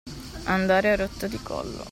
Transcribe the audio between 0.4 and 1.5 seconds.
Andare a rotta di